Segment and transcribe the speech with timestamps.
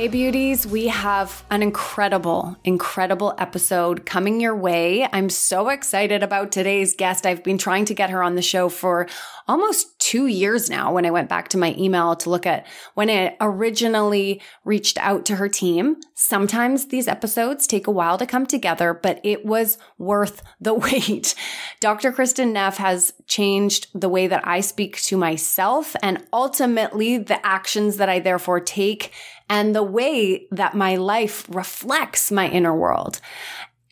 [0.00, 5.06] Hey, beauties, we have an incredible, incredible episode coming your way.
[5.12, 7.26] I'm so excited about today's guest.
[7.26, 9.06] I've been trying to get her on the show for
[9.46, 13.10] almost two years now when I went back to my email to look at when
[13.10, 15.96] I originally reached out to her team.
[16.14, 21.34] Sometimes these episodes take a while to come together, but it was worth the wait.
[21.80, 22.10] Dr.
[22.10, 27.98] Kristin Neff has changed the way that I speak to myself and ultimately the actions
[27.98, 29.12] that I therefore take
[29.50, 33.20] and the way that my life reflects my inner world.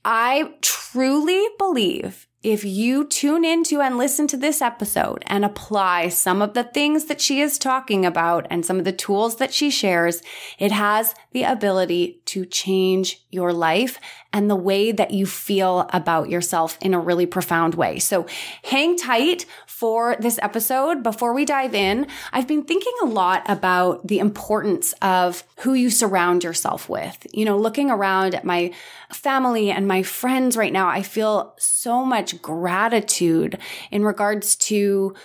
[0.05, 6.41] I truly believe if you tune into and listen to this episode and apply some
[6.41, 9.71] of the things that she is talking about and some of the tools that she
[9.71, 10.23] shares,
[10.59, 13.99] it has the ability to change your life
[14.39, 17.99] and the way that you feel about yourself in a really profound way.
[17.99, 18.25] So
[18.63, 21.03] hang tight for this episode.
[21.03, 25.91] Before we dive in, I've been thinking a lot about the importance of who you
[25.91, 27.27] surround yourself with.
[27.33, 28.71] You know, looking around at my
[29.11, 33.59] family and my friends right now, I feel so much gratitude
[33.91, 35.17] in regards to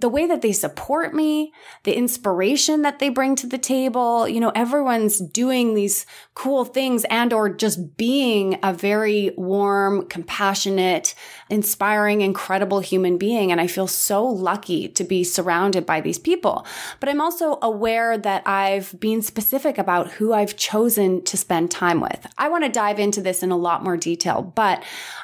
[0.00, 4.38] the way that they support me, the inspiration that they bring to the table, you
[4.38, 11.14] know, everyone's doing these cool things and or just being a very warm, compassionate,
[11.50, 13.50] inspiring, incredible human being.
[13.50, 16.66] And I feel so lucky to be surrounded by these people.
[17.00, 22.00] But I'm also aware that I've been specific about who I've chosen to spend time
[22.00, 22.26] with.
[22.36, 24.82] I want to dive into this in a lot more detail, but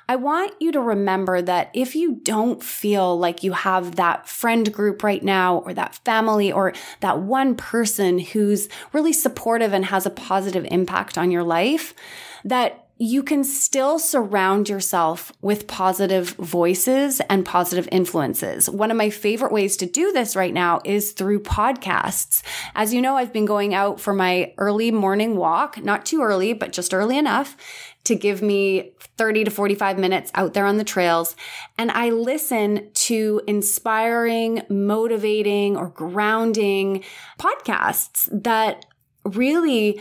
[0.08, 4.72] I want you to remember that if you don't feel like you have that friend
[4.72, 10.04] group right now or that family or that one person who's really supportive and has
[10.04, 11.94] a positive impact on your life,
[12.44, 18.70] that you can still surround yourself with positive voices and positive influences.
[18.70, 22.42] One of my favorite ways to do this right now is through podcasts.
[22.74, 26.52] As you know, I've been going out for my early morning walk, not too early,
[26.52, 27.56] but just early enough
[28.04, 31.34] to give me 30 to 45 minutes out there on the trails.
[31.76, 37.02] And I listen to inspiring, motivating, or grounding
[37.40, 38.86] podcasts that
[39.24, 40.00] really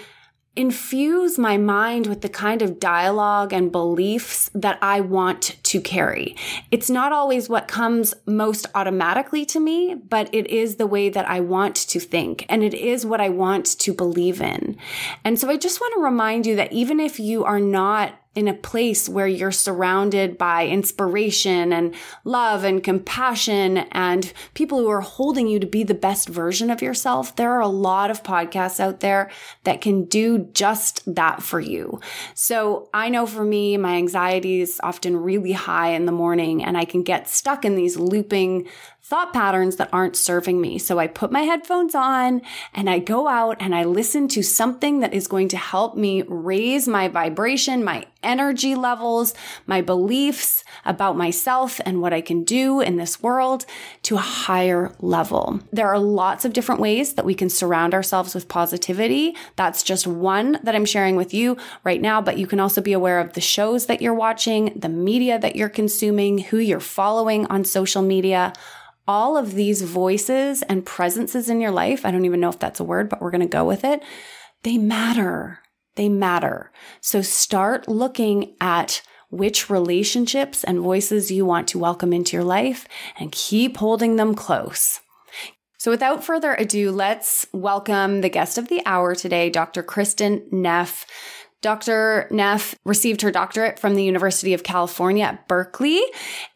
[0.56, 6.36] infuse my mind with the kind of dialogue and beliefs that I want to carry.
[6.70, 11.28] It's not always what comes most automatically to me, but it is the way that
[11.28, 14.78] I want to think and it is what I want to believe in.
[15.24, 18.48] And so I just want to remind you that even if you are not in
[18.48, 25.02] a place where you're surrounded by inspiration and love and compassion and people who are
[25.02, 28.80] holding you to be the best version of yourself, there are a lot of podcasts
[28.80, 29.30] out there
[29.66, 32.00] that can do just that for you.
[32.34, 36.76] So I know for me, my anxiety is often really high in the morning and
[36.76, 38.68] I can get stuck in these looping
[39.06, 40.80] thought patterns that aren't serving me.
[40.80, 42.42] So I put my headphones on
[42.74, 46.22] and I go out and I listen to something that is going to help me
[46.22, 49.34] raise my vibration, my energy levels,
[49.68, 53.66] my beliefs about myself and what I can do in this world
[54.04, 55.60] to a higher level.
[55.74, 59.36] There are lots of different ways that we can surround ourselves with positivity.
[59.58, 62.94] That's just one that I'm sharing with you right now, but you can also be
[62.94, 67.46] aware of the shows that you're watching, the media that you're consuming, who you're following
[67.48, 68.54] on social media
[69.08, 72.80] all of these voices and presences in your life, I don't even know if that's
[72.80, 74.02] a word, but we're going to go with it.
[74.64, 75.60] They matter.
[75.96, 76.72] They matter.
[77.02, 82.88] So start looking at which relationships and voices you want to welcome into your life
[83.18, 85.02] and keep holding them close.
[85.80, 89.84] So without further ado, let's welcome the guest of the hour today, Dr.
[89.84, 91.06] Kristin Neff.
[91.64, 92.28] Dr.
[92.30, 96.04] Neff received her doctorate from the University of California at Berkeley,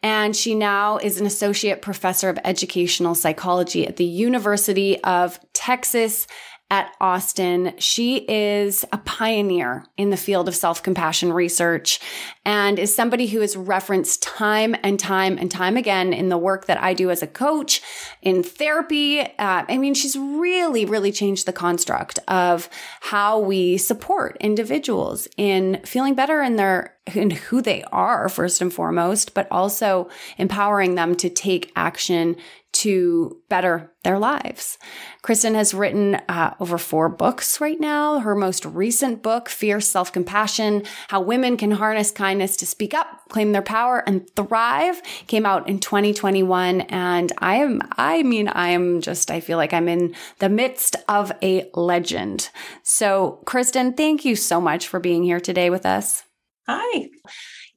[0.02, 6.26] and she now is an associate professor of educational psychology at the University of Texas
[6.70, 7.72] at Austin.
[7.78, 11.98] She is a pioneer in the field of self compassion research
[12.44, 16.66] and is somebody who is referenced time and time and time again in the work
[16.66, 17.80] that I do as a coach
[18.20, 19.20] in therapy.
[19.20, 22.68] Uh, I mean, she's really, really changed the construct of
[23.00, 28.72] how we support individuals in feeling better in their in who they are first and
[28.72, 32.36] foremost, but also empowering them to take action
[32.78, 34.78] to better their lives.
[35.24, 38.20] Kristin has written uh, over four books right now.
[38.20, 43.22] Her most recent book, Fierce Self Compassion How Women Can Harness Kindness to Speak Up,
[43.30, 46.82] Claim Their Power, and Thrive, came out in 2021.
[46.82, 50.94] And I am, I mean, I am just, I feel like I'm in the midst
[51.08, 52.50] of a legend.
[52.84, 56.22] So, Kristin, thank you so much for being here today with us.
[56.68, 57.08] Hi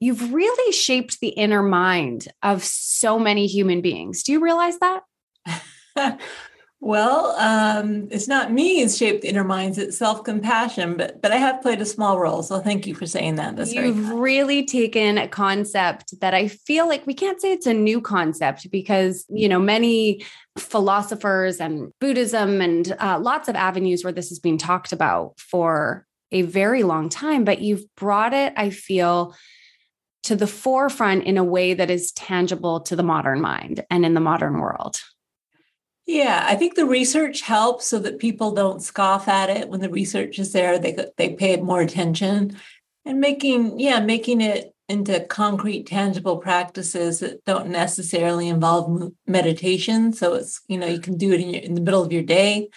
[0.02, 4.24] you've really shaped the inner mind of so many human beings.
[4.24, 5.04] Do you realize that?
[6.80, 11.36] well, um, it's not me who's shaped the inner minds, it's self-compassion, but but I
[11.36, 12.42] have played a small role.
[12.42, 13.54] So thank you for saying that.
[13.54, 17.74] That's You've really taken a concept that I feel like we can't say it's a
[17.74, 20.24] new concept because, you know, many
[20.58, 26.06] philosophers and Buddhism and uh, lots of avenues where this has been talked about for
[26.32, 29.36] a very long time, but you've brought it, I feel,
[30.22, 34.14] to the forefront in a way that is tangible to the modern mind and in
[34.14, 35.00] the modern world.
[36.06, 39.90] Yeah, I think the research helps so that people don't scoff at it when the
[39.90, 40.78] research is there.
[40.78, 42.58] They they pay more attention,
[43.04, 50.12] and making yeah making it into concrete, tangible practices that don't necessarily involve meditation.
[50.12, 52.24] So it's you know you can do it in, your, in the middle of your
[52.24, 52.68] day.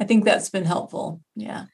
[0.00, 1.20] I think that's been helpful.
[1.34, 1.66] Yeah.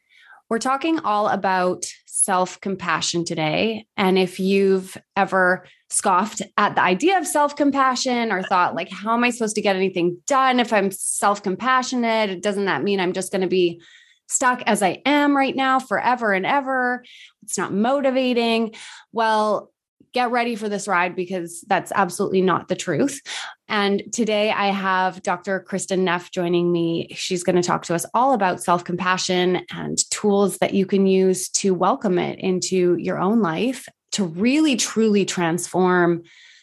[0.49, 1.85] We're talking all about
[2.25, 3.87] self compassion today.
[3.97, 9.15] And if you've ever scoffed at the idea of self compassion or thought, like, how
[9.15, 12.43] am I supposed to get anything done if I'm self compassionate?
[12.43, 13.81] Doesn't that mean I'm just going to be
[14.27, 17.05] stuck as I am right now forever and ever?
[17.43, 18.75] It's not motivating.
[19.13, 19.71] Well,
[20.15, 23.21] get ready for this ride because that's absolutely not the truth.
[23.69, 25.65] And today I have Dr.
[25.69, 27.09] Kristin Neff joining me.
[27.15, 31.07] She's going to talk to us all about self compassion and tools that you can
[31.07, 36.23] use to welcome it into your own life to really, truly transform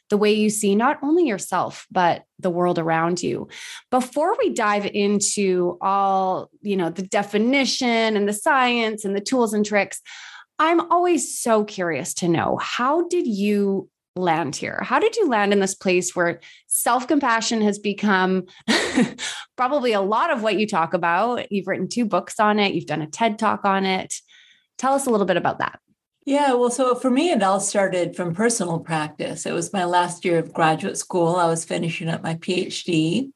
[0.09, 3.47] the way you see not only yourself but the world around you
[3.91, 9.53] before we dive into all you know the definition and the science and the tools
[9.53, 10.01] and tricks
[10.61, 14.79] I'm always so curious to know how did you land here?
[14.83, 18.43] How did you land in this place where self compassion has become
[19.57, 21.51] probably a lot of what you talk about?
[21.51, 24.13] You've written two books on it, you've done a TED talk on it.
[24.77, 25.79] Tell us a little bit about that.
[26.27, 29.47] Yeah, well, so for me, it all started from personal practice.
[29.47, 31.37] It was my last year of graduate school.
[31.37, 33.31] I was finishing up my PhD.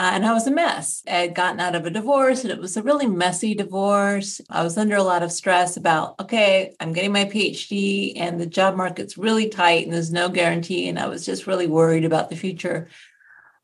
[0.00, 1.02] Uh, and I was a mess.
[1.06, 4.40] I had gotten out of a divorce and it was a really messy divorce.
[4.48, 8.46] I was under a lot of stress about, okay, I'm getting my PhD and the
[8.46, 10.88] job market's really tight and there's no guarantee.
[10.88, 12.88] And I was just really worried about the future.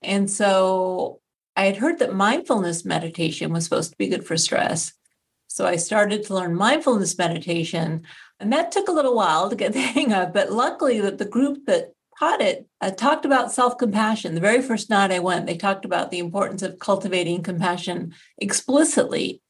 [0.02, 1.22] And so
[1.56, 4.92] I had heard that mindfulness meditation was supposed to be good for stress.
[5.46, 8.02] So I started to learn mindfulness meditation.
[8.40, 10.34] And that took a little while to get the hang of.
[10.34, 14.34] But luckily, that the group that taught it uh, talked about self-compassion.
[14.34, 19.42] The very first night i went they talked about the importance of cultivating compassion explicitly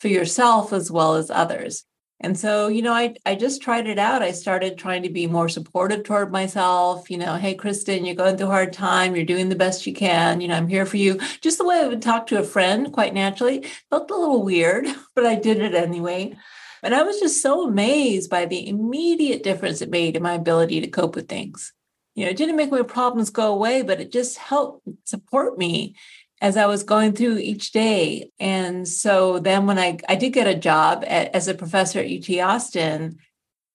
[0.00, 1.84] for yourself as well as others.
[2.20, 4.22] And so you know i i just tried it out.
[4.22, 8.36] I started trying to be more supportive toward myself you know hey kristin you're going
[8.36, 9.16] through a hard time.
[9.16, 10.40] You're doing the best you can.
[10.40, 11.18] You know i'm here for you.
[11.40, 13.66] Just the way i would talk to a friend quite naturally.
[13.90, 16.36] Felt a little weird but i did it anyway.
[16.84, 20.80] And I was just so amazed by the immediate difference it made in my ability
[20.80, 21.72] to cope with things
[22.14, 25.94] you know, it didn't make my problems go away, but it just helped support me
[26.40, 28.30] as I was going through each day.
[28.40, 32.10] And so then when I, I did get a job at, as a professor at
[32.10, 33.18] UT Austin,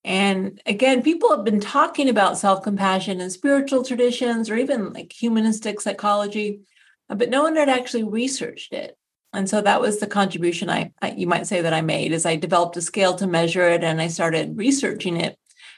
[0.03, 5.11] and again, people have been talking about self compassion and spiritual traditions or even like
[5.11, 6.61] humanistic psychology,
[7.09, 8.97] but no one had actually researched it.
[9.33, 12.25] And so that was the contribution I, I you might say that I made is
[12.25, 15.37] I developed a scale to measure it and I started researching it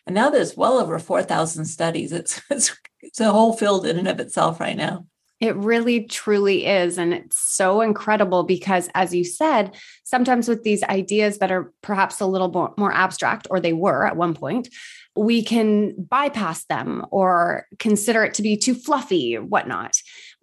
[0.10, 2.12] and now there's well over 4,000 studies.
[2.12, 5.06] It's, it's, it's a whole field in and of itself right now.
[5.39, 6.98] It really truly is.
[6.98, 12.22] And it's so incredible because, as you said, sometimes with these ideas that are perhaps
[12.22, 14.70] a little more, more abstract, or they were at one point,
[15.16, 19.94] we can bypass them or consider it to be too fluffy, whatnot.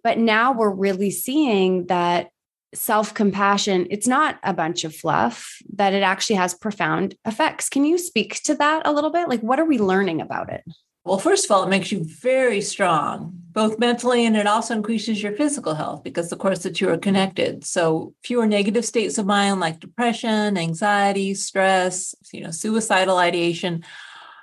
[0.01, 2.29] But now we're really seeing that
[2.73, 7.69] self compassion, it's not a bunch of fluff, that it actually has profound effects.
[7.69, 9.29] Can you speak to that a little bit?
[9.29, 10.63] Like, what are we learning about it?
[11.07, 15.23] Well, first of all, it makes you very strong, both mentally and it also increases
[15.23, 17.63] your physical health because, of course, the two are connected.
[17.63, 23.85] So, fewer negative states of mind like depression, anxiety, stress, you know, suicidal ideation.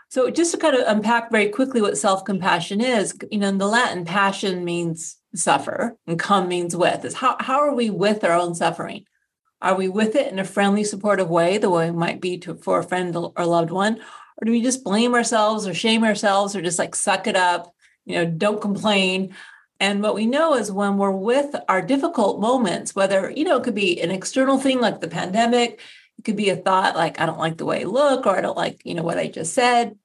[0.08, 3.58] So, just to kind of unpack very quickly what self compassion is, you know, in
[3.58, 7.04] the Latin, passion means suffer and come means with.
[7.04, 9.04] Is how, how are we with our own suffering?
[9.60, 12.54] Are we with it in a friendly, supportive way, the way it might be to,
[12.56, 14.00] for a friend or loved one?
[14.36, 17.72] Or do we just blame ourselves or shame ourselves or just like suck it up,
[18.04, 19.34] you know, don't complain?
[19.80, 23.64] And what we know is when we're with our difficult moments, whether, you know, it
[23.64, 25.80] could be an external thing like the pandemic,
[26.18, 28.40] it could be a thought like, I don't like the way I look, or I
[28.40, 29.96] don't like, you know, what I just said.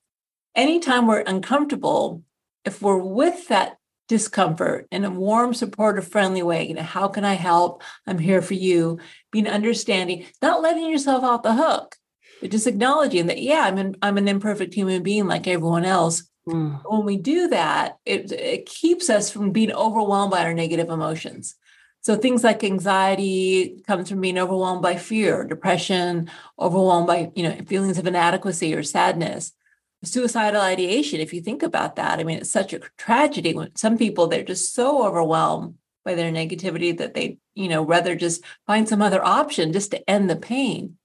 [0.56, 2.24] Anytime we're uncomfortable,
[2.66, 3.79] if we're with that
[4.10, 7.82] discomfort in a warm, supportive, friendly way, you know, how can I help?
[8.06, 9.00] I'm here for you.
[9.32, 11.96] Being understanding, not letting yourself off the hook
[12.42, 16.30] but just acknowledging that yeah i'm an, i'm an imperfect human being like everyone else
[16.48, 16.80] mm.
[16.86, 21.56] when we do that it, it keeps us from being overwhelmed by our negative emotions
[22.02, 27.56] so things like anxiety comes from being overwhelmed by fear depression overwhelmed by you know
[27.68, 29.54] feelings of inadequacy or sadness
[30.04, 33.98] suicidal ideation if you think about that i mean it's such a tragedy when some
[33.98, 35.76] people they're just so overwhelmed
[36.06, 40.10] by their negativity that they you know rather just find some other option just to
[40.10, 40.98] end the pain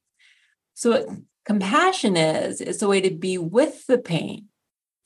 [0.74, 1.08] so, what
[1.44, 4.48] compassion is, is a way to be with the pain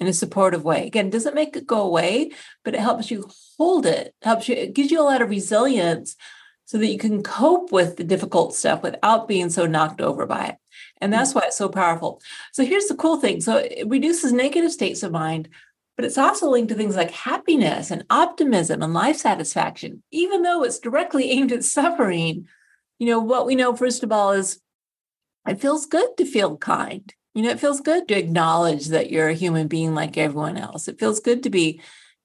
[0.00, 0.86] in a supportive way.
[0.86, 2.30] Again, doesn't make it go away,
[2.64, 3.28] but it helps you
[3.58, 6.16] hold it, helps you, it gives you a lot of resilience
[6.64, 10.46] so that you can cope with the difficult stuff without being so knocked over by
[10.46, 10.56] it.
[11.00, 12.20] And that's why it's so powerful.
[12.52, 13.40] So here's the cool thing.
[13.40, 15.48] So it reduces negative states of mind,
[15.96, 20.02] but it's also linked to things like happiness and optimism and life satisfaction.
[20.10, 22.46] Even though it's directly aimed at suffering,
[22.98, 24.60] you know, what we know, first of all, is
[25.46, 27.12] it feels good to feel kind.
[27.34, 30.88] You know, it feels good to acknowledge that you're a human being like everyone else.
[30.88, 31.80] It feels good to be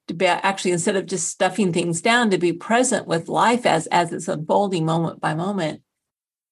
[0.08, 3.86] to be actually instead of just stuffing things down to be present with life as
[3.86, 5.80] as it's unfolding moment by moment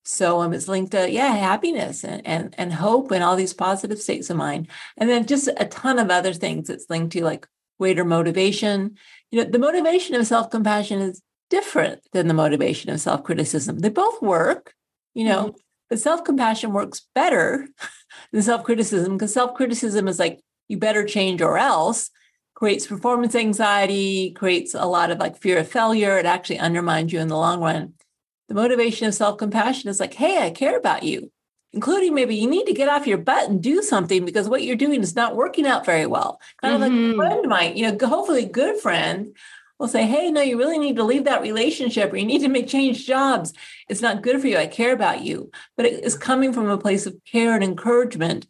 [0.05, 3.99] so um, it's linked to yeah happiness and, and and hope and all these positive
[3.99, 7.47] states of mind and then just a ton of other things it's linked to like
[7.79, 8.97] greater motivation
[9.31, 14.21] you know the motivation of self-compassion is different than the motivation of self-criticism they both
[14.23, 14.75] work
[15.15, 15.57] you know mm-hmm.
[15.93, 17.69] But self compassion works better
[18.33, 22.09] than self criticism because self criticism is like, you better change or else,
[22.55, 26.17] creates performance anxiety, creates a lot of like fear of failure.
[26.17, 27.93] It actually undermines you in the long run.
[28.49, 31.31] The motivation of self compassion is like, hey, I care about you,
[31.73, 34.77] including maybe you need to get off your butt and do something because what you're
[34.77, 36.41] doing is not working out very well.
[36.61, 36.83] Kind mm-hmm.
[36.83, 37.17] of like a mm-hmm.
[37.19, 39.35] friend might, you know, hopefully a good friend
[39.79, 42.49] will say, Hey, no, you really need to leave that relationship or you need to
[42.49, 43.53] make change jobs.
[43.89, 44.57] It's not good for you.
[44.57, 45.51] I care about you.
[45.77, 48.47] But it is coming from a place of care and encouragement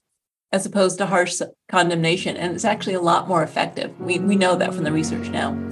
[0.52, 2.36] as opposed to harsh condemnation.
[2.36, 3.98] And it's actually a lot more effective.
[3.98, 5.71] We, we know that from the research now.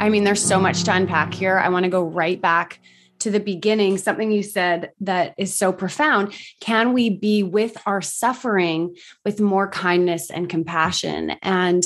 [0.00, 1.58] I mean, there's so much to unpack here.
[1.58, 2.78] I want to go right back
[3.20, 6.34] to the beginning, something you said that is so profound.
[6.60, 11.30] Can we be with our suffering with more kindness and compassion?
[11.40, 11.82] And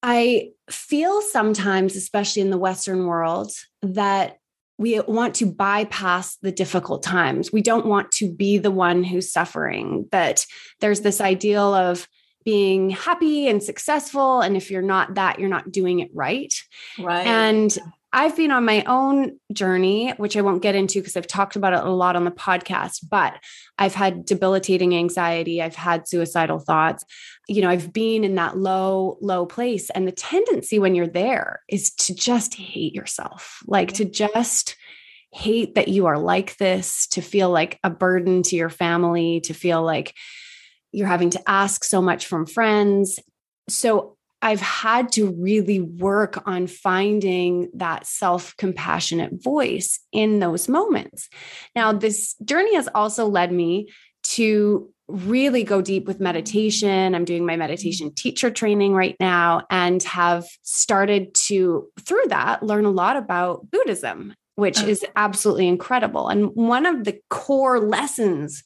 [0.00, 3.50] I feel sometimes, especially in the Western world,
[3.82, 4.38] that
[4.78, 7.52] we want to bypass the difficult times.
[7.52, 10.08] We don't want to be the one who's suffering.
[10.10, 10.46] That
[10.80, 12.08] there's this ideal of
[12.44, 14.40] being happy and successful.
[14.40, 16.52] And if you're not that, you're not doing it right.
[16.98, 17.26] Right.
[17.26, 17.76] And
[18.14, 21.72] I've been on my own journey, which I won't get into because I've talked about
[21.72, 23.34] it a lot on the podcast, but
[23.76, 25.60] I've had debilitating anxiety.
[25.60, 27.04] I've had suicidal thoughts.
[27.48, 29.90] You know, I've been in that low, low place.
[29.90, 34.12] And the tendency when you're there is to just hate yourself, like to mm-hmm.
[34.12, 34.76] just
[35.32, 39.54] hate that you are like this, to feel like a burden to your family, to
[39.54, 40.14] feel like
[40.92, 43.18] you're having to ask so much from friends.
[43.68, 44.13] So
[44.44, 51.30] I've had to really work on finding that self compassionate voice in those moments.
[51.74, 53.88] Now, this journey has also led me
[54.24, 57.14] to really go deep with meditation.
[57.14, 62.84] I'm doing my meditation teacher training right now and have started to, through that, learn
[62.84, 64.86] a lot about Buddhism, which oh.
[64.86, 66.28] is absolutely incredible.
[66.28, 68.62] And one of the core lessons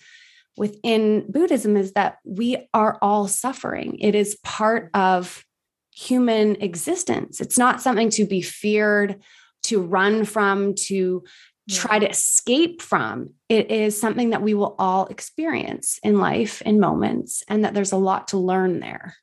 [0.56, 3.97] within Buddhism is that we are all suffering.
[4.00, 5.44] It is part of
[5.99, 7.40] human existence.
[7.40, 9.21] It's not something to be feared,
[9.64, 11.25] to run from, to
[11.69, 13.31] try to escape from.
[13.49, 17.93] It is something that we will all experience in life in moments, and that there's
[17.93, 19.17] a lot to learn there.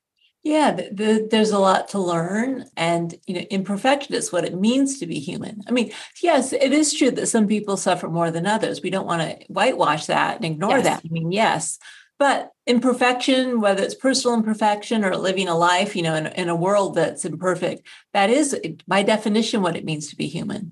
[0.44, 4.60] Yeah, the, the, there's a lot to learn, and you know, imperfection is what it
[4.60, 5.62] means to be human.
[5.67, 5.91] I mean,
[6.22, 8.82] yes, it is true that some people suffer more than others.
[8.84, 10.84] We don't want to whitewash that and ignore Yes.
[10.84, 11.01] that.
[11.03, 11.80] I mean, yes,
[12.17, 16.56] but imperfection, whether it's personal imperfection or living a life, you know, in, in a
[16.56, 20.71] world that's imperfect, that is by definition what it means to be human.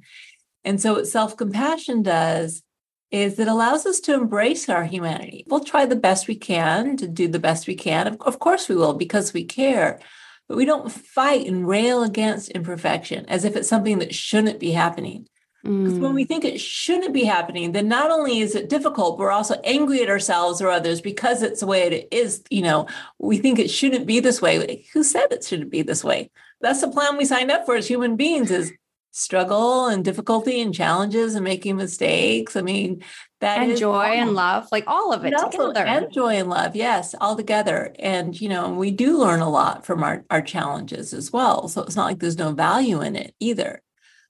[0.64, 2.64] And so, what self compassion does
[3.12, 5.46] is it allows us to embrace our humanity.
[5.48, 8.08] We'll try the best we can to do the best we can.
[8.08, 10.00] Of, of course, we will because we care,
[10.48, 14.72] but we don't fight and rail against imperfection as if it's something that shouldn't be
[14.72, 15.28] happening.
[15.64, 16.16] Because when Mm.
[16.16, 19.56] we think it shouldn't be happening, then not only is it difficult, but we're also
[19.64, 22.44] angry at ourselves or others because it's the way it is.
[22.50, 24.86] You know, we think it shouldn't be this way.
[24.94, 26.30] Who said it shouldn't be this way?
[26.60, 28.74] That's the plan we signed up for as human beings is
[29.12, 32.56] struggle and difficulty and challenges and making mistakes.
[32.58, 33.02] I mean,
[33.40, 35.86] that and joy and love, like all of it And also- together.
[35.86, 37.94] and joy and love, yes, all together.
[38.00, 41.70] And you know, we do learn a lot from our, our challenges as well.
[41.70, 43.82] So it's not like there's no value in it either.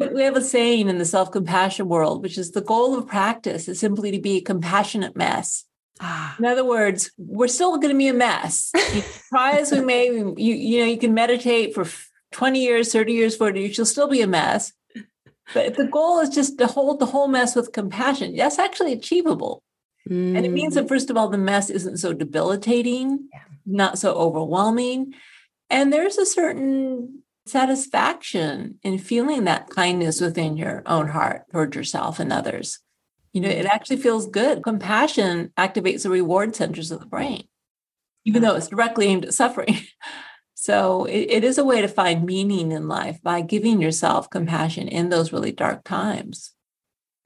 [0.04, 3.70] But we have a saying in the self-compassion world, which is the goal of practice
[3.70, 5.64] is simply to be a compassionate mess.
[6.02, 8.72] Ah, In other words, we're still going to be a mess.
[9.30, 11.88] Try as we may, you you know, you can meditate for
[12.32, 14.74] 20 years, 30 years, 40 years, you'll still be a mess.
[15.54, 19.64] But the goal is just to hold the whole mess with compassion, that's actually achievable.
[20.36, 20.82] And it means mm.
[20.82, 23.30] that, first of all, the mess isn't so debilitating,
[23.66, 25.14] not so overwhelming.
[25.70, 32.20] And there's a certain satisfaction in feeling that kindness within your own heart towards yourself
[32.20, 32.80] and others.
[33.34, 34.64] You know, it actually feels good.
[34.64, 37.48] Compassion activates the reward centers of the brain,
[38.26, 39.78] even though it's directly aimed at suffering.
[40.64, 44.88] So it, it is a way to find meaning in life by giving yourself compassion
[44.88, 46.54] in those really dark times.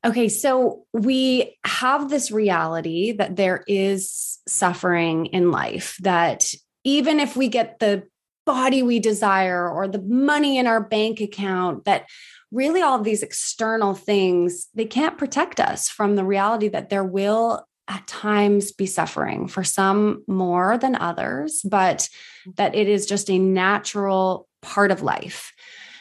[0.04, 6.52] Okay, so we have this reality that there is suffering in life, that
[6.84, 8.08] even if we get the
[8.48, 12.10] body we desire or the money in our bank account, that
[12.52, 17.04] really all of these external things, they can't protect us from the reality that there
[17.04, 22.10] will at times be suffering for some more than others, but
[22.56, 25.54] that it is just a natural part of life.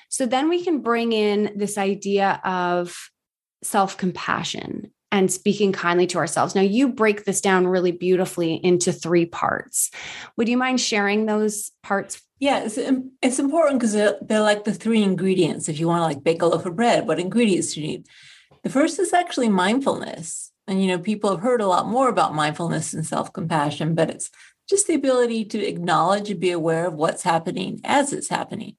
[0.09, 2.97] So then we can bring in this idea of
[3.63, 6.55] self compassion and speaking kindly to ourselves.
[6.55, 9.91] Now, you break this down really beautifully into three parts.
[10.37, 12.23] Would you mind sharing those parts?
[12.39, 15.71] Yeah, it's, um, it's important because they're, they're like the three ingredients.
[15.71, 18.07] If you want to like bake a loaf of bread, what ingredients do you need?
[18.63, 20.53] The first is actually mindfulness.
[20.69, 24.11] And, you know, people have heard a lot more about mindfulness and self compassion, but
[24.11, 24.31] it's
[24.69, 28.77] just the ability to acknowledge and be aware of what's happening as it's happening,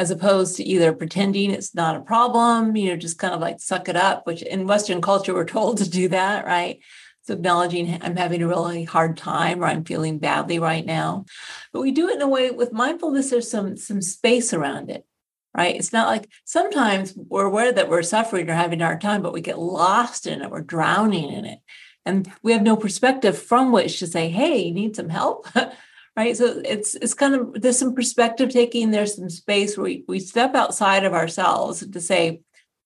[0.00, 3.60] as opposed to either pretending it's not a problem, you know, just kind of like
[3.60, 6.80] suck it up, which in Western culture, we're told to do that, right?
[7.20, 11.26] So acknowledging I'm having a really hard time or I'm feeling badly right now.
[11.70, 15.04] But we do it in a way with mindfulness, there's some some space around it
[15.52, 15.74] right?
[15.74, 19.32] It's not like sometimes we're aware that we're suffering or having a hard time, but
[19.32, 21.58] we get lost in it, we're drowning in it.
[22.06, 25.48] And we have no perspective from which to say, hey, you need some help.
[26.20, 26.36] right.
[26.36, 30.20] So it's it's kind of there's some perspective taking, there's some space where we, we
[30.20, 32.40] step outside of ourselves to say,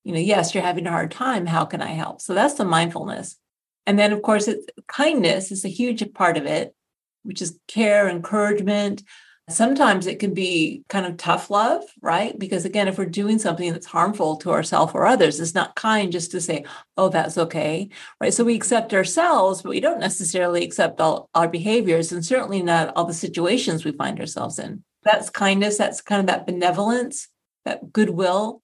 [0.05, 1.47] you know, yes, you're having a hard time.
[1.47, 2.21] How can I help?
[2.21, 3.37] So that's the mindfulness.
[3.87, 6.75] And then of course it's kindness is a huge part of it,
[7.23, 9.03] which is care, encouragement,
[9.51, 12.39] Sometimes it can be kind of tough love, right?
[12.39, 16.11] Because again, if we're doing something that's harmful to ourselves or others, it's not kind
[16.11, 16.65] just to say,
[16.97, 17.91] oh, that's okay,
[18.23, 18.33] right?
[18.33, 22.97] So we accept ourselves, but we don't necessarily accept all our behaviors and certainly not
[22.97, 24.83] all the situations we find ourselves in.
[25.03, 27.29] That's kindness, that's kind of that benevolence,
[27.67, 28.63] that goodwill.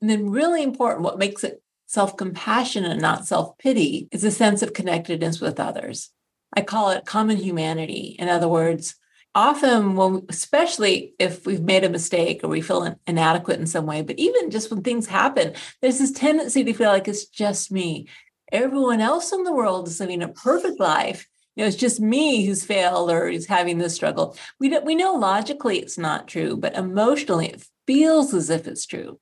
[0.00, 4.30] And then, really important, what makes it self compassion and not self pity is a
[4.30, 6.10] sense of connectedness with others.
[6.54, 8.16] I call it common humanity.
[8.18, 8.94] In other words,
[9.36, 14.00] often when especially if we've made a mistake or we feel inadequate in some way
[14.00, 18.08] but even just when things happen there's this tendency to feel like it's just me.
[18.50, 21.28] Everyone else in the world is living a perfect life.
[21.54, 24.36] You know it's just me who's failed or is having this struggle.
[24.58, 28.86] We don't we know logically it's not true but emotionally it feels as if it's
[28.86, 29.20] true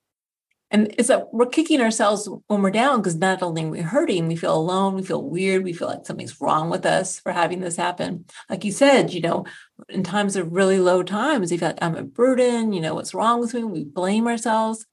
[0.70, 4.27] and it's that we're kicking ourselves when we're down because not only we're we hurting,
[4.27, 7.61] we feel alone, we feel weird, we feel like something's wrong with us for having
[7.61, 8.24] this happen.
[8.48, 9.44] Like you said, you know,
[9.88, 13.40] in times of really low times, you feel I'm a burden, you know, what's wrong
[13.40, 13.62] with me?
[13.62, 14.87] We blame ourselves.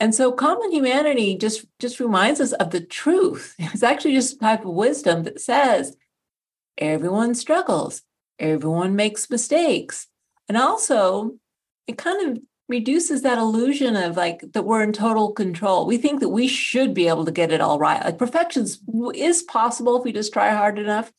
[0.00, 3.54] And so common humanity just, just reminds us of the truth.
[3.58, 5.96] It's actually just a type of wisdom that says
[6.78, 8.02] everyone struggles,
[8.38, 10.06] everyone makes mistakes.
[10.48, 11.36] And also,
[11.86, 15.86] it kind of reduces that illusion of like that we're in total control.
[15.86, 18.02] We think that we should be able to get it all right.
[18.02, 18.66] Like perfection
[19.14, 21.12] is possible if we just try hard enough.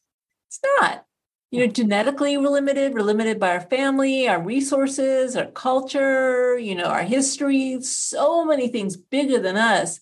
[0.48, 1.06] It's not.
[1.52, 2.94] You know, genetically we're limited.
[2.94, 7.82] We're limited by our family, our resources, our culture, you know, our history.
[7.82, 10.00] So many things bigger than us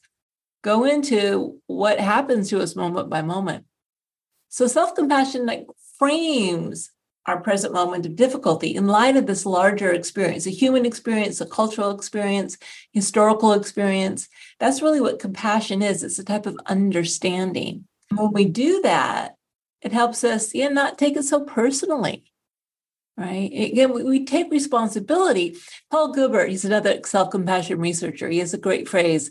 [0.61, 3.65] go into what happens to us moment by moment.
[4.49, 6.91] So self-compassion like frames
[7.29, 11.45] our present moment of difficulty in light of this larger experience, a human experience, a
[11.45, 12.57] cultural experience,
[12.91, 14.27] historical experience.
[14.59, 16.03] That's really what compassion is.
[16.03, 17.85] It's a type of understanding.
[18.15, 19.35] When we do that,
[19.81, 22.23] it helps us, yeah, not take it so personally.
[23.15, 23.51] Right.
[23.53, 25.57] Again, we, we take responsibility.
[25.91, 28.29] Paul Gilbert, he's another self compassion researcher.
[28.29, 29.29] He has a great phrase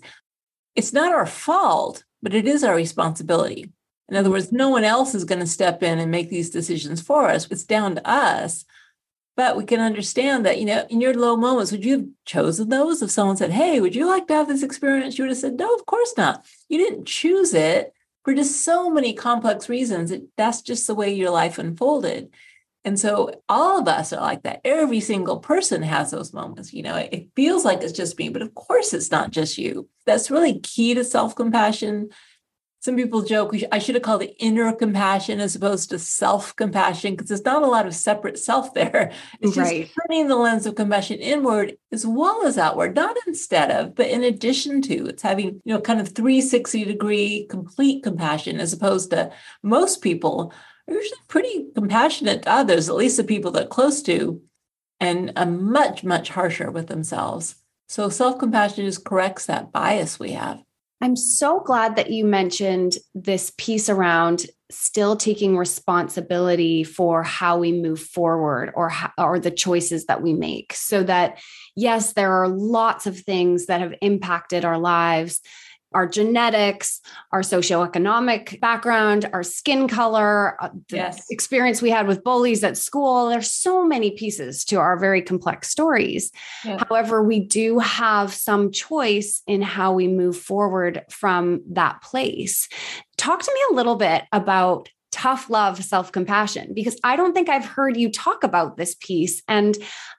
[0.77, 3.73] it's not our fault, but it is our responsibility.
[4.09, 7.03] In other words, no one else is going to step in and make these decisions
[7.03, 7.47] for us.
[7.51, 8.65] It's down to us.
[9.37, 12.71] But we can understand that, you know, in your low moments, would you have chosen
[12.71, 13.03] those?
[13.03, 15.17] If someone said, Hey, would you like to have this experience?
[15.17, 16.45] You would have said, No, of course not.
[16.69, 17.93] You didn't choose it
[18.25, 20.13] for just so many complex reasons.
[20.37, 22.31] That's just the way your life unfolded.
[22.85, 24.61] And so all of us are like that.
[24.65, 26.73] Every single person has those moments.
[26.73, 29.59] You know, it, it feels like it's just me, but of course it's not just
[29.59, 29.89] you.
[30.07, 32.11] That's really key to self compassion
[32.81, 37.15] some people joke I should have called it inner compassion as opposed to self compassion
[37.15, 39.13] because there's not a lot of separate self there.
[39.41, 39.91] It's just right.
[40.09, 44.23] turning the lens of compassion inward as well as outward, not instead of, but in
[44.23, 45.07] addition to.
[45.07, 50.53] It's having, you know, kind of 360 degree complete compassion as opposed to most people
[50.89, 54.41] are usually pretty compassionate to others, at least the people that are close to,
[55.01, 57.57] and are much, much harsher with themselves.
[57.89, 60.63] So self compassion just corrects that bias we have.
[61.01, 67.73] I'm so glad that you mentioned this piece around still taking responsibility for how we
[67.73, 71.41] move forward or how, or the choices that we make so that
[71.75, 75.41] yes there are lots of things that have impacted our lives
[75.93, 77.01] our genetics,
[77.33, 81.27] our socioeconomic background, our skin color, uh, the yes.
[81.31, 83.29] experience we had with bullies at school.
[83.29, 86.31] There's so many pieces to our very complex stories.
[86.65, 86.83] Yeah.
[86.89, 92.69] However, we do have some choice in how we move forward from that place.
[93.17, 97.49] Talk to me a little bit about tough love, self compassion, because I don't think
[97.49, 99.43] I've heard you talk about this piece.
[99.49, 99.77] And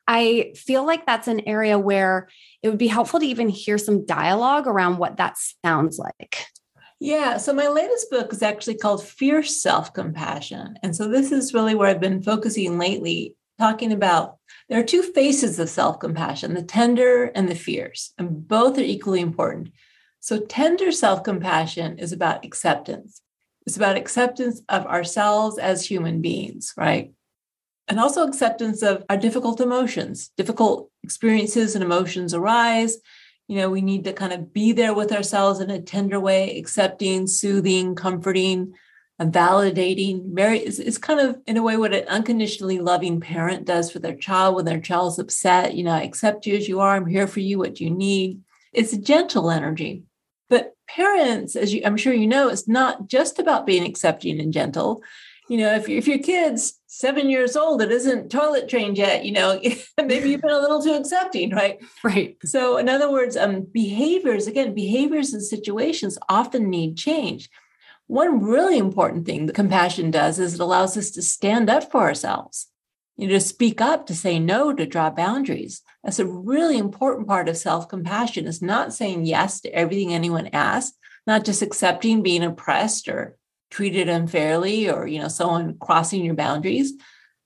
[0.08, 2.30] I feel like that's an area where
[2.64, 6.46] it would be helpful to even hear some dialogue around what that sounds like.
[7.00, 7.38] Yeah.
[7.38, 10.78] So my latest book is actually called Fierce Self Compassion.
[10.84, 15.02] And so this is really where I've been focusing lately, talking about there are two
[15.02, 19.70] faces of self compassion the tender and the fierce, and both are equally important.
[20.20, 23.22] So, tender self compassion is about acceptance
[23.70, 27.14] It's about acceptance of ourselves as human beings, right?
[27.88, 30.32] And also acceptance of our difficult emotions.
[30.36, 32.98] Difficult experiences and emotions arise.
[33.48, 36.58] You know, we need to kind of be there with ourselves in a tender way,
[36.58, 38.74] accepting, soothing, comforting,
[39.20, 40.34] and validating.
[40.34, 44.16] Very, it's, kind of in a way what an unconditionally loving parent does for their
[44.16, 45.76] child when their child's upset.
[45.76, 46.96] You know, I accept you as you are.
[46.96, 47.60] I'm here for you.
[47.60, 48.42] What you need.
[48.74, 50.06] It's a gentle energy.
[50.96, 55.04] Parents, as you, I'm sure you know, it's not just about being accepting and gentle.
[55.48, 59.32] You know, if, if your kid's seven years old that isn't toilet trained yet, you
[59.32, 59.62] know,
[60.04, 61.80] maybe you've been a little too accepting, right?
[62.04, 62.38] Right.
[62.44, 67.50] So, in other words, um, behaviors, again, behaviors and situations often need change.
[68.08, 72.02] One really important thing that compassion does is it allows us to stand up for
[72.02, 72.68] ourselves,
[73.20, 75.82] you know, to speak up, to say no, to draw boundaries.
[76.04, 80.48] That's a really important part of self compassion is not saying yes to everything anyone
[80.54, 83.36] asks, not just accepting being oppressed or
[83.70, 86.94] treated unfairly or, you know, someone crossing your boundaries,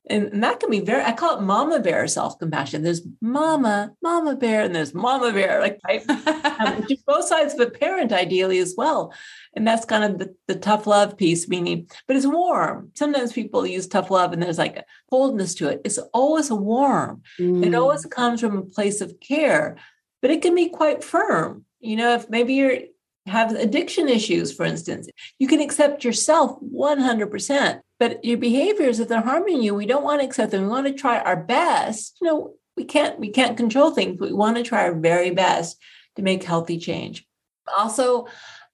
[0.10, 2.84] and that can be very, I call it mama bear self compassion.
[2.84, 6.04] There's mama, mama bear, and there's mama bear, like right?
[6.10, 9.14] um, both sides of a parent, ideally, as well.
[9.56, 12.92] And that's kind of the, the tough love piece, meaning, but it's warm.
[12.96, 15.82] Sometimes people use tough love and there's like a coldness to it.
[15.86, 17.22] It's always a warm.
[17.40, 17.66] Mm.
[17.66, 19.78] It always comes from a place of care,
[20.22, 21.64] but it can be quite firm.
[21.80, 22.80] You know, if maybe you're
[23.26, 25.08] have addiction issues, for instance,
[25.40, 27.80] you can accept yourself 100%.
[28.04, 30.64] But your behaviors, if they're harming you, we don't want to accept them.
[30.64, 32.18] We want to try our best.
[32.20, 35.32] You know, we can't we can't control things, but we want to try our very
[35.32, 35.78] best
[36.18, 37.26] to make healthy change.
[37.78, 38.28] Also,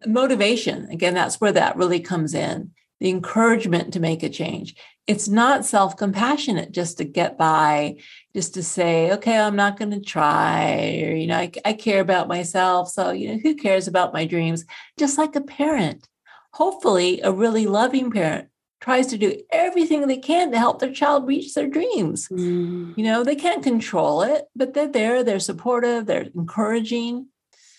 [0.04, 0.89] motivation.
[0.89, 2.72] Again, that's where that really comes in.
[3.02, 4.76] The encouragement to make a change.
[5.06, 7.98] It's not self compassionate just to get by,
[8.36, 12.02] just to say, okay, I'm not going to try, or, you know, I, I care
[12.02, 12.89] about myself.
[12.89, 14.65] So, you know, who cares about my dreams?
[14.98, 16.10] Just like a parent.
[16.54, 18.50] Hopefully, a really loving parent
[18.82, 22.28] tries to do everything they can to help their child reach their dreams.
[22.30, 22.98] Mm.
[22.98, 27.28] You know, they can't control it, but they're there, they're supportive, they're encouraging.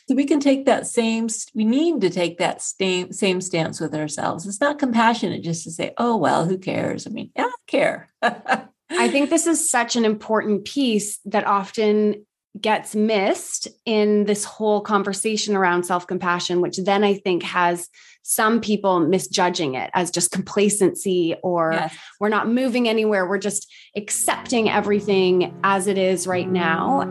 [0.09, 3.95] So we can take that same, we need to take that same, same stance with
[3.95, 4.47] ourselves.
[4.47, 7.07] It's not compassionate just to say, oh, well, who cares?
[7.07, 8.09] I mean, I don't care.
[8.23, 12.27] I think this is such an important piece that often
[12.59, 17.89] gets missed in this whole conversation around self compassion, which then I think has
[18.23, 21.97] some people misjudging it as just complacency or yes.
[22.19, 23.29] we're not moving anywhere.
[23.29, 27.03] We're just accepting everything as it is right now.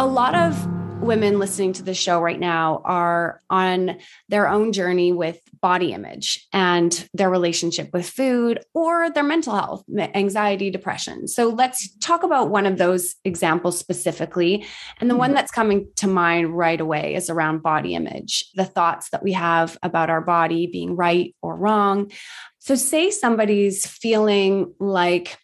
[0.00, 0.77] A lot of
[1.08, 6.46] women listening to the show right now are on their own journey with body image
[6.52, 11.26] and their relationship with food or their mental health, anxiety, depression.
[11.26, 14.66] So let's talk about one of those examples specifically.
[15.00, 15.36] And the one mm-hmm.
[15.36, 19.78] that's coming to mind right away is around body image, the thoughts that we have
[19.82, 22.12] about our body being right or wrong.
[22.58, 25.38] So, say somebody's feeling like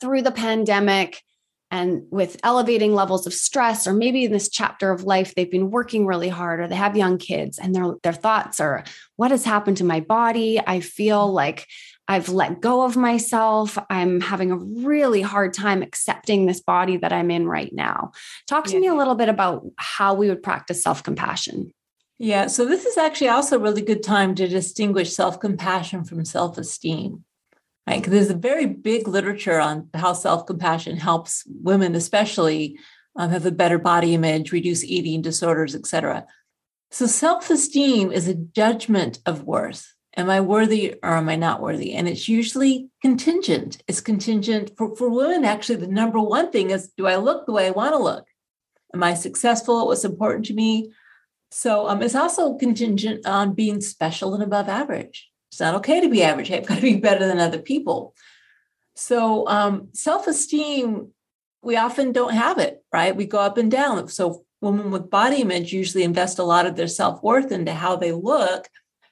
[0.00, 1.22] through the pandemic,
[1.70, 5.70] and with elevating levels of stress or maybe in this chapter of life they've been
[5.70, 8.84] working really hard or they have young kids and their their thoughts are
[9.16, 10.60] what has happened to my body?
[10.64, 11.66] I feel like
[12.06, 13.78] i've let go of myself.
[13.88, 18.12] I'm having a really hard time accepting this body that i'm in right now.
[18.46, 18.80] Talk to yeah.
[18.80, 21.72] me a little bit about how we would practice self-compassion.
[22.18, 27.24] Yeah so this is actually also a really good time to distinguish self-compassion from self-esteem
[27.86, 28.00] right?
[28.00, 32.78] Because there's a very big literature on how self compassion helps women, especially,
[33.16, 36.26] um, have a better body image, reduce eating disorders, etc.
[36.90, 39.94] So self esteem is a judgment of worth.
[40.16, 41.92] Am I worthy or am I not worthy?
[41.92, 43.82] And it's usually contingent.
[43.88, 45.44] It's contingent for, for women.
[45.44, 48.26] Actually, the number one thing is do I look the way I want to look?
[48.94, 50.92] Am I successful at what's important to me?
[51.50, 55.28] So um, it's also contingent on being special and above average.
[55.54, 56.50] It's not okay to be average.
[56.50, 58.12] I've got to be better than other people.
[58.96, 61.12] So um, self-esteem,
[61.62, 63.14] we often don't have it, right?
[63.14, 64.08] We go up and down.
[64.08, 68.10] So women with body image usually invest a lot of their self-worth into how they
[68.10, 68.66] look.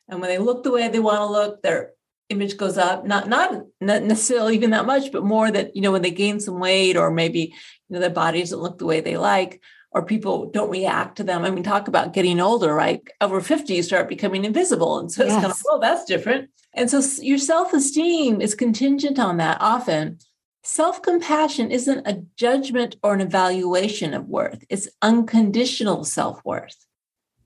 [0.09, 1.93] And when they look the way they want to look, their
[2.29, 5.93] image goes up, not, not not necessarily even that much, but more that, you know,
[5.93, 7.55] when they gain some weight or maybe,
[7.89, 9.63] you know, their body doesn't look the way they like,
[9.95, 11.45] or people don't react to them.
[11.45, 13.03] I mean, talk about getting older, right?
[13.21, 14.99] Over 50, you start becoming invisible.
[14.99, 15.41] And so it's yes.
[15.43, 16.51] kind of, well, that's different.
[16.75, 20.19] And so your self esteem is contingent on that often.
[20.65, 26.87] Self compassion isn't a judgment or an evaluation of worth, it's unconditional self worth,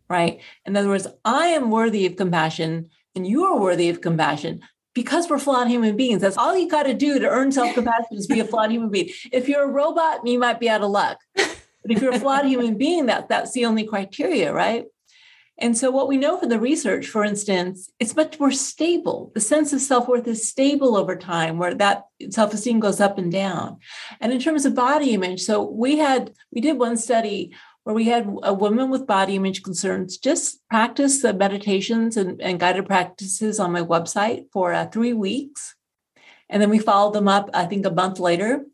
[0.08, 0.40] right?
[0.64, 4.60] In other words, I am worthy of compassion and you are worthy of compassion
[4.94, 6.20] because we're flawed human beings.
[6.20, 8.90] That's all you got to do to earn self compassion is be a flawed human
[8.90, 9.10] being.
[9.32, 11.18] If you're a robot, you might be out of luck.
[11.86, 14.86] But if you're a flawed human being, that, that's the only criteria, right?
[15.58, 19.30] And so, what we know from the research, for instance, it's much more stable.
[19.34, 23.18] The sense of self worth is stable over time, where that self esteem goes up
[23.18, 23.78] and down.
[24.20, 28.06] And in terms of body image, so we had, we did one study where we
[28.06, 33.60] had a woman with body image concerns just practice the meditations and, and guided practices
[33.60, 35.76] on my website for uh, three weeks.
[36.50, 38.64] And then we followed them up, I think, a month later.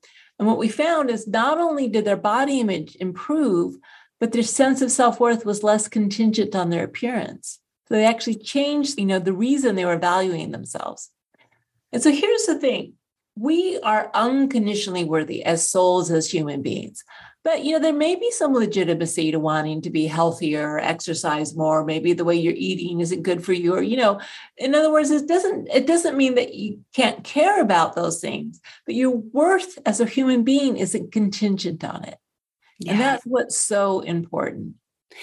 [0.43, 3.77] And what we found is not only did their body image improve,
[4.19, 7.61] but their sense of self-worth was less contingent on their appearance.
[7.87, 11.11] So they actually changed, you know, the reason they were valuing themselves.
[11.93, 12.95] And so here's the thing.
[13.39, 17.05] We are unconditionally worthy as souls, as human beings.
[17.45, 21.85] But you know, there may be some legitimacy to wanting to be healthier, exercise more.
[21.85, 24.21] Maybe the way you're eating isn't good for you, or you know,
[24.57, 28.61] in other words, it doesn't it doesn't mean that you can't care about those things,
[28.87, 32.19] but your worth as a human being isn't contingent on it.
[32.79, 32.93] Yeah.
[32.93, 34.75] And that's what's so important.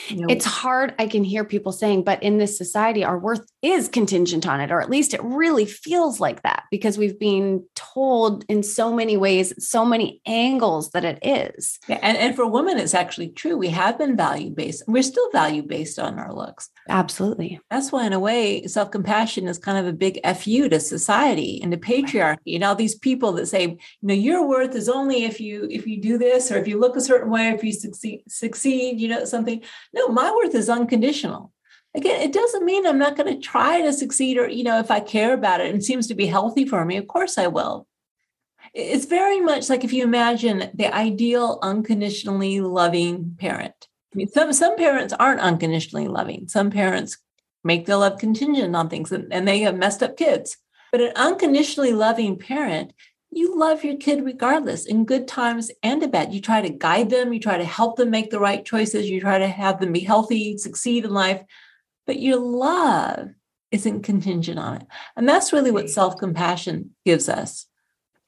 [0.10, 0.94] It's hard.
[1.00, 4.72] I can hear people saying, but in this society, our worth is contingent on it,
[4.72, 9.18] or at least it really feels like that because we've been told in so many
[9.18, 11.80] ways, so many angles that it is.
[11.88, 13.58] Yeah, and, and for women, it's actually true.
[13.58, 14.84] We have been value based.
[14.88, 16.70] We're still value based on our looks.
[16.88, 17.60] Absolutely.
[17.70, 21.60] That's why, in a way, self compassion is kind of a big fu to society
[21.62, 25.24] and to patriarchy and all these people that say, you know, your worth is only
[25.24, 27.74] if you if you do this or if you look a certain way, if you
[27.74, 29.62] succeed, succeed, you know, something.
[29.94, 31.52] No, my worth is unconditional.
[31.96, 34.92] Again, it doesn't mean I'm not going to try to succeed or, you know, if
[34.92, 37.88] I care about it and seems to be healthy for me, of course I will.
[38.74, 43.88] It's very much like if you imagine the ideal unconditionally loving parent.
[44.14, 46.48] I mean, some, some parents aren't unconditionally loving.
[46.48, 47.18] Some parents
[47.64, 50.58] make their love contingent on things and, and they have messed up kids.
[50.92, 52.94] But an unconditionally loving parent
[53.32, 56.34] you love your kid regardless in good times and in bad.
[56.34, 59.22] You try to guide them, you try to help them make the right choices, you
[59.22, 61.42] try to have them be healthy, succeed in life,
[62.08, 63.30] but your love
[63.72, 64.88] isn't contingent on it.
[65.16, 67.68] And that's really what self compassion gives us.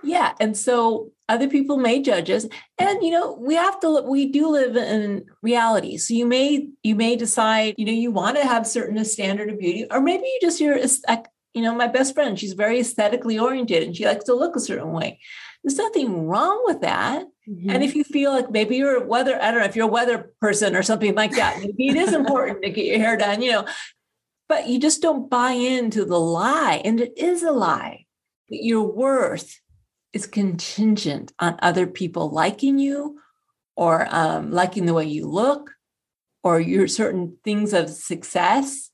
[0.03, 0.33] Yeah.
[0.39, 2.45] And so other people may judge us
[2.77, 6.93] and you know we have to we do live in reality so you may you
[6.93, 10.39] may decide you know you want to have certain standard of beauty or maybe you
[10.41, 10.77] just you're
[11.53, 14.59] you know, my best friend, she's very aesthetically oriented and she likes to look a
[14.59, 15.19] certain way.
[15.63, 17.25] There's nothing wrong with that.
[17.47, 17.69] Mm-hmm.
[17.69, 19.91] And if you feel like maybe you're a weather, I don't know if you're a
[19.91, 23.41] weather person or something like that, maybe it is important to get your hair done,
[23.41, 23.65] you know,
[24.47, 26.81] but you just don't buy into the lie.
[26.83, 28.05] And it is a lie
[28.49, 29.59] that your worth
[30.13, 33.19] is contingent on other people liking you
[33.75, 35.71] or um, liking the way you look
[36.43, 38.90] or your certain things of success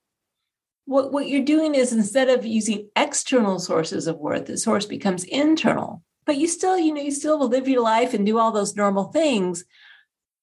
[0.88, 5.26] what, what you're doing is instead of using external sources of worth, the source becomes
[5.26, 6.02] internal.
[6.26, 8.76] But you still, you know, you still will live your life and do all those
[8.76, 9.66] normal things,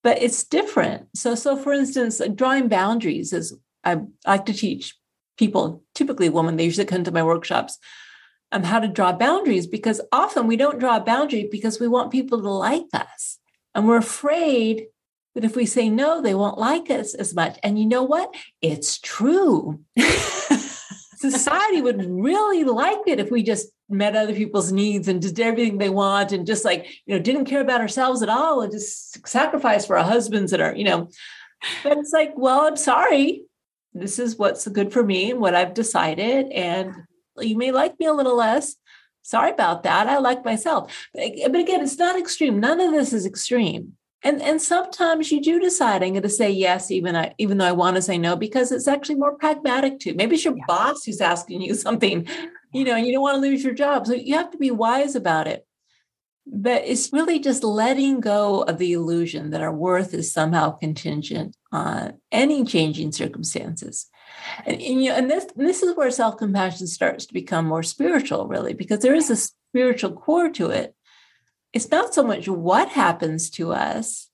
[0.02, 1.09] but it's different.
[1.16, 4.94] So, so for instance, drawing boundaries is I like to teach
[5.38, 7.78] people, typically women, they usually come to my workshops,
[8.52, 12.12] um, how to draw boundaries because often we don't draw a boundary because we want
[12.12, 13.38] people to like us.
[13.74, 14.88] And we're afraid
[15.35, 17.59] that if we say no, they won't like us as much.
[17.62, 18.35] And you know what?
[18.62, 19.81] It's true.
[21.16, 25.79] Society would really like it if we just met other people's needs and did everything
[25.79, 29.27] they want and just like, you know, didn't care about ourselves at all and just
[29.27, 31.09] sacrifice for our husbands that are, you know.
[31.83, 33.42] But it's like, well, I'm sorry.
[33.92, 36.51] This is what's good for me and what I've decided.
[36.53, 36.94] And
[37.40, 38.77] you may like me a little less.
[39.23, 40.07] Sorry about that.
[40.07, 41.09] I like myself.
[41.14, 42.61] But, but again, it's not extreme.
[42.61, 46.50] None of this is extreme and and sometimes you do decide i'm going to say
[46.50, 50.00] yes even i even though i want to say no because it's actually more pragmatic
[50.00, 50.64] too maybe it's your yeah.
[50.66, 52.26] boss who's asking you something
[52.72, 54.70] you know and you don't want to lose your job so you have to be
[54.70, 55.66] wise about it.
[56.46, 61.56] But it's really just letting go of the illusion that our worth is somehow contingent
[61.72, 64.10] on any changing circumstances.
[64.66, 68.46] And, and you know and this this is where self-compassion starts to become more spiritual
[68.46, 70.93] really because there is a spiritual core to it
[71.74, 74.28] it's not so much what happens to us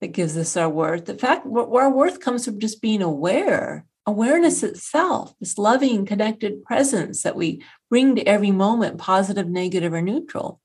[0.00, 1.06] that gives us our worth.
[1.06, 4.74] The fact our worth comes from just being aware, awareness mm-hmm.
[4.74, 10.60] itself, this loving, connected presence that we bring to every moment, positive, negative, or neutral.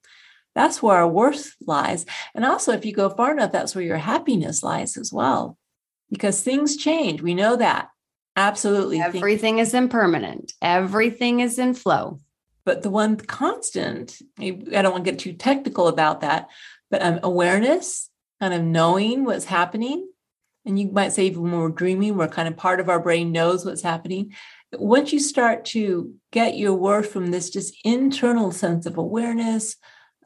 [0.53, 2.05] That's where our worth lies.
[2.35, 5.57] And also, if you go far enough, that's where your happiness lies as well,
[6.09, 7.21] because things change.
[7.21, 7.89] We know that.
[8.35, 8.99] Absolutely.
[8.99, 12.19] Everything is impermanent, everything is in flow.
[12.67, 16.49] But the one constant, I don't want to get too technical about that,
[16.91, 18.09] but um, awareness,
[18.41, 20.05] kind of knowing what's happening.
[20.65, 23.31] And you might say, even when we're dreaming, we're kind of part of our brain
[23.31, 24.33] knows what's happening.
[24.73, 29.77] once you start to get your worth from this just internal sense of awareness,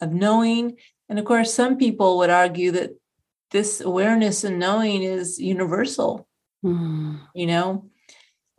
[0.01, 0.77] of knowing,
[1.09, 2.99] and of course, some people would argue that
[3.51, 6.27] this awareness and knowing is universal.
[6.65, 7.19] Mm.
[7.35, 7.91] You know,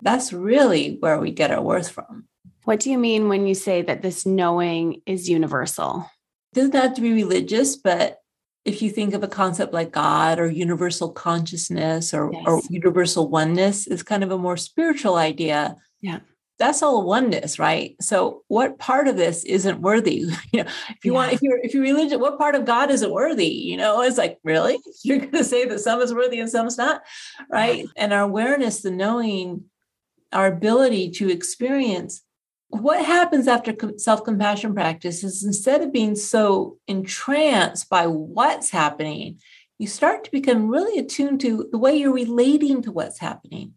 [0.00, 2.28] that's really where we get our worth from.
[2.64, 6.08] What do you mean when you say that this knowing is universal?
[6.52, 8.18] It doesn't have to be religious, but
[8.64, 12.44] if you think of a concept like God or universal consciousness or, yes.
[12.46, 15.76] or universal oneness, it's kind of a more spiritual idea.
[16.00, 16.20] Yeah.
[16.58, 17.96] That's all oneness, right?
[18.00, 20.26] So what part of this isn't worthy?
[20.52, 21.18] You know, if you yeah.
[21.18, 23.48] want, if you're if you're religious, what part of God isn't worthy?
[23.48, 24.78] You know, it's like, really?
[25.02, 27.02] You're gonna say that some is worthy and some is not,
[27.50, 27.86] right?
[27.96, 29.64] And our awareness, the knowing,
[30.30, 32.22] our ability to experience
[32.72, 39.40] what happens after self compassion practice is instead of being so entranced by what's happening,
[39.78, 43.74] you start to become really attuned to the way you're relating to what's happening.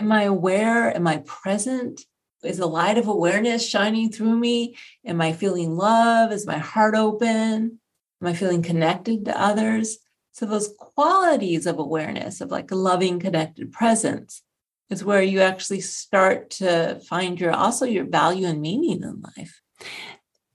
[0.00, 0.94] Am I aware?
[0.94, 2.02] Am I present?
[2.44, 4.76] Is the light of awareness shining through me?
[5.04, 6.30] Am I feeling love?
[6.30, 7.80] Is my heart open?
[8.22, 9.98] Am I feeling connected to others?
[10.30, 14.42] So, those qualities of awareness, of like a loving, connected presence,
[14.90, 19.60] is where you actually start to find your also your value and meaning in life.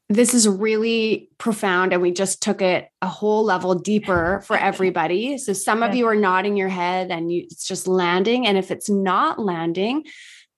[0.09, 5.37] This is really profound, and we just took it a whole level deeper for everybody.
[5.37, 8.45] So, some of you are nodding your head and you, it's just landing.
[8.45, 10.03] And if it's not landing,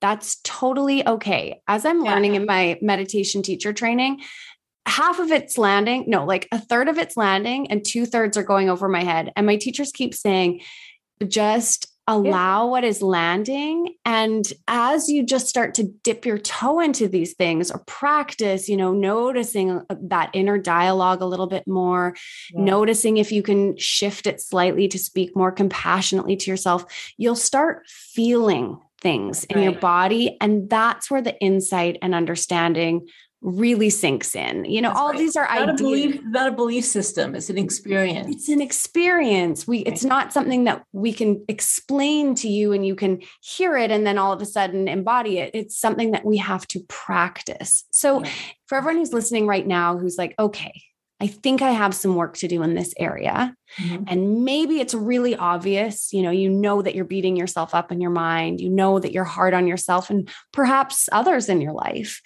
[0.00, 1.60] that's totally okay.
[1.68, 2.12] As I'm yeah.
[2.12, 4.22] learning in my meditation teacher training,
[4.86, 8.42] half of it's landing, no, like a third of it's landing, and two thirds are
[8.42, 9.32] going over my head.
[9.36, 10.60] And my teachers keep saying,
[11.26, 12.70] just allow yeah.
[12.70, 17.70] what is landing and as you just start to dip your toe into these things
[17.70, 22.14] or practice you know noticing uh, that inner dialogue a little bit more
[22.52, 22.62] yeah.
[22.62, 26.84] noticing if you can shift it slightly to speak more compassionately to yourself
[27.16, 33.06] you'll start feeling things in your body and that's where the insight and understanding
[33.44, 34.64] really sinks in.
[34.64, 35.18] You know, That's all right.
[35.18, 35.80] these are not ideas.
[35.80, 37.34] A belief, not a belief system.
[37.34, 38.34] It's an experience.
[38.34, 39.68] It's an experience.
[39.68, 43.90] We it's not something that we can explain to you and you can hear it
[43.90, 45.50] and then all of a sudden embody it.
[45.54, 47.84] It's something that we have to practice.
[47.90, 48.24] So
[48.66, 50.82] for everyone who's listening right now who's like, okay,
[51.24, 53.56] I think I have some work to do in this area.
[53.78, 54.04] Mm-hmm.
[54.08, 58.02] And maybe it's really obvious, you know, you know that you're beating yourself up in
[58.02, 62.20] your mind, you know that you're hard on yourself and perhaps others in your life.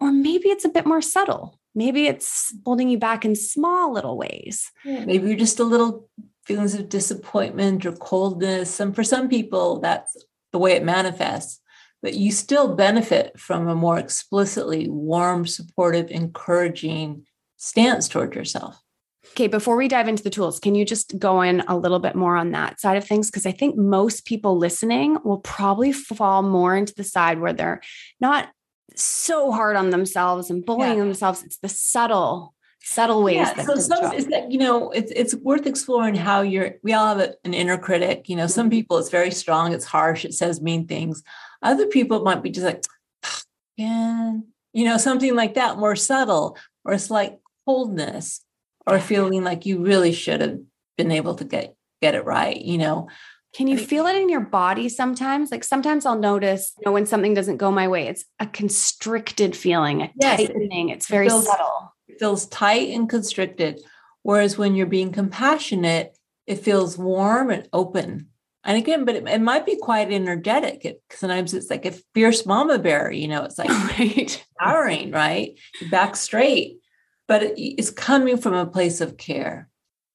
[0.00, 1.58] Or maybe it's a bit more subtle.
[1.74, 4.70] Maybe it's holding you back in small little ways.
[4.84, 6.10] Yeah, maybe you're just a little
[6.44, 8.80] feelings of disappointment or coldness.
[8.80, 10.14] And for some people, that's
[10.52, 11.58] the way it manifests.
[12.02, 17.24] But you still benefit from a more explicitly warm, supportive, encouraging
[17.62, 18.82] stance toward yourself.
[19.30, 22.16] Okay, before we dive into the tools, can you just go in a little bit
[22.16, 23.30] more on that side of things?
[23.30, 27.80] Because I think most people listening will probably fall more into the side where they're
[28.20, 28.48] not
[28.96, 31.04] so hard on themselves and bullying yeah.
[31.04, 31.44] themselves.
[31.44, 32.52] It's the subtle,
[32.82, 33.36] subtle ways.
[33.36, 33.62] Yeah.
[33.62, 36.74] so some is that you know it's it's worth exploring how you're.
[36.82, 38.28] We all have an inner critic.
[38.28, 41.22] You know, some people it's very strong, it's harsh, it says mean things.
[41.62, 42.82] Other people might be just like,
[43.76, 44.32] yeah,
[44.72, 48.40] you know, something like that, more subtle, or it's like coldness
[48.86, 50.58] or feeling like you really should have
[50.96, 53.08] been able to get get it right you know?
[53.54, 55.50] Can you feel it in your body sometimes?
[55.50, 59.56] Like sometimes i'll notice you know when something doesn't go my way it's a constricted
[59.56, 61.94] feeling a yes, tightening it's very it feels, subtle.
[62.08, 63.80] it feels tight and constricted
[64.22, 68.28] whereas when you're being compassionate it feels warm and open.
[68.64, 72.46] And again but it, it might be quite energetic it, sometimes it's like a fierce
[72.46, 74.44] mama bear you know it's like right.
[74.58, 75.58] powering right?
[75.90, 76.78] Back straight
[77.32, 79.66] but it's coming from a place of care.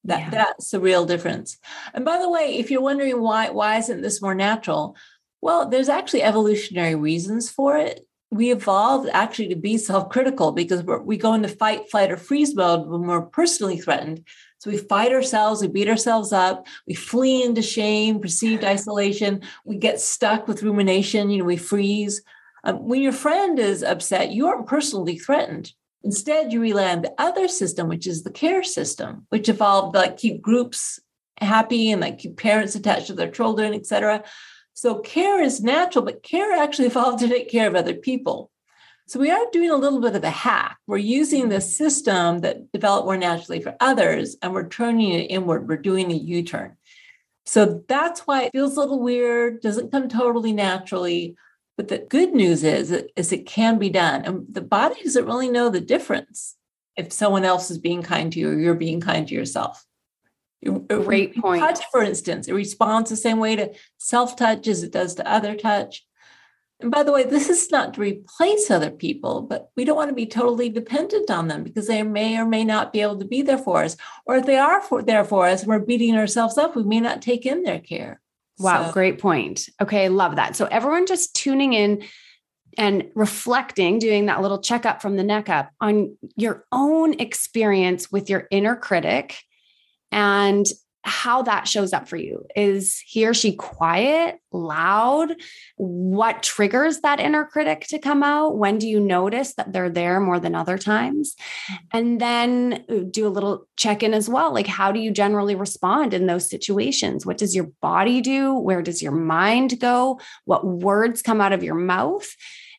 [0.04, 0.30] That yeah.
[0.30, 1.58] that's the real difference.
[1.92, 4.94] And by the way, if you're wondering why why isn't this more natural?
[5.40, 8.06] Well, there's actually evolutionary reasons for it.
[8.30, 12.86] We evolved actually to be self-critical because we go into fight, flight, or freeze mode
[12.86, 14.24] when we're personally threatened.
[14.58, 19.76] So we fight ourselves, we beat ourselves up, we flee into shame, perceived isolation, we
[19.76, 22.22] get stuck with rumination, you know, we freeze.
[22.62, 25.72] Um, when your friend is upset, you aren't personally threatened.
[26.04, 30.16] Instead, you rely on the other system, which is the care system, which evolved like
[30.16, 31.00] keep groups
[31.40, 34.22] happy and like keep parents attached to their children, etc.
[34.74, 38.50] So care is natural, but care actually evolved to take care of other people.
[39.08, 40.76] So we are doing a little bit of a hack.
[40.86, 45.66] We're using the system that developed more naturally for others, and we're turning it inward.
[45.66, 46.76] We're doing a U-turn.
[47.46, 51.36] So that's why it feels a little weird, doesn't come totally naturally.
[51.78, 54.24] But the good news is, is it can be done.
[54.24, 56.56] And the body doesn't really know the difference
[56.96, 59.86] if someone else is being kind to you or you're being kind to yourself.
[60.88, 61.62] Great point.
[61.62, 65.30] Touch, for instance, it responds the same way to self touch as it does to
[65.30, 66.04] other touch.
[66.80, 70.08] And by the way, this is not to replace other people, but we don't want
[70.08, 73.24] to be totally dependent on them because they may or may not be able to
[73.24, 73.96] be there for us.
[74.26, 76.74] Or if they are for, there for us, we're beating ourselves up.
[76.74, 78.20] We may not take in their care.
[78.58, 78.92] Wow, so.
[78.92, 79.68] great point.
[79.80, 80.56] Okay, love that.
[80.56, 82.04] So everyone just tuning in
[82.76, 88.30] and reflecting, doing that little checkup from the neck up on your own experience with
[88.30, 89.36] your inner critic
[90.12, 90.66] and
[91.04, 92.44] how that shows up for you.
[92.56, 95.34] Is he or she quiet, loud?
[95.76, 98.58] What triggers that inner critic to come out?
[98.58, 101.34] When do you notice that they're there more than other times?
[101.70, 101.76] Mm-hmm.
[101.92, 104.52] And then uh, do a little check in as well.
[104.52, 107.24] Like, how do you generally respond in those situations?
[107.24, 108.54] What does your body do?
[108.54, 110.20] Where does your mind go?
[110.44, 112.28] What words come out of your mouth?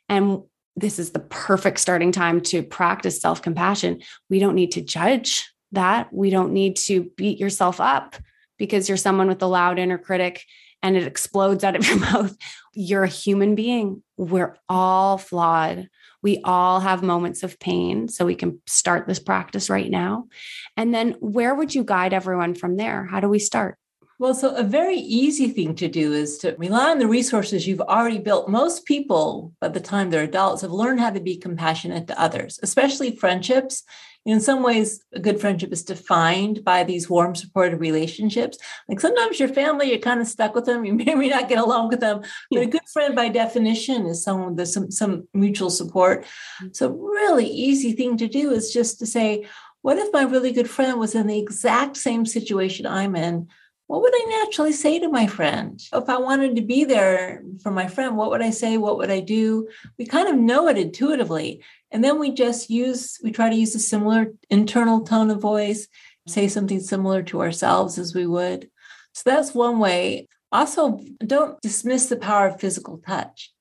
[0.09, 0.43] And
[0.75, 4.01] this is the perfect starting time to practice self compassion.
[4.29, 6.11] We don't need to judge that.
[6.11, 8.15] We don't need to beat yourself up
[8.57, 10.45] because you're someone with a loud inner critic
[10.81, 12.35] and it explodes out of your mouth.
[12.73, 14.03] You're a human being.
[14.17, 15.89] We're all flawed.
[16.21, 18.09] We all have moments of pain.
[18.09, 20.27] So we can start this practice right now.
[20.75, 23.05] And then where would you guide everyone from there?
[23.05, 23.77] How do we start?
[24.19, 27.79] Well, so a very easy thing to do is to rely on the resources you've
[27.79, 28.49] already built.
[28.49, 32.59] Most people, by the time they're adults, have learned how to be compassionate to others,
[32.61, 33.83] especially friendships.
[34.25, 38.57] In some ways, a good friendship is defined by these warm, supportive relationships.
[38.87, 40.85] Like sometimes your family, you're kind of stuck with them.
[40.85, 44.05] You may or may not get along with them, but a good friend, by definition,
[44.05, 46.25] is someone with some, some mutual support.
[46.61, 46.75] Mm.
[46.75, 49.47] So, really easy thing to do is just to say,
[49.81, 53.47] what if my really good friend was in the exact same situation I'm in?
[53.89, 55.81] What would I naturally say to my friend?
[55.91, 58.77] If I wanted to be there for my friend, what would I say?
[58.77, 59.67] What would I do?
[59.97, 61.63] We kind of know it intuitively.
[61.89, 65.87] And then we just use, we try to use a similar internal tone of voice,
[66.27, 68.69] say something similar to ourselves as we would.
[69.15, 70.27] So that's one way.
[70.51, 73.51] Also, don't dismiss the power of physical touch.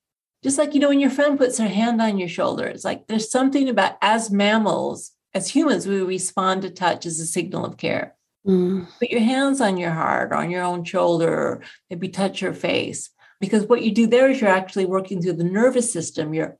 [0.43, 3.07] Just like, you know, when your friend puts her hand on your shoulder, it's like
[3.07, 7.77] there's something about as mammals, as humans, we respond to touch as a signal of
[7.77, 8.15] care.
[8.49, 8.87] Mm.
[8.99, 13.11] Put your hands on your heart, on your own shoulder, maybe touch your face.
[13.39, 16.33] Because what you do there is you're actually working through the nervous system.
[16.33, 16.57] You're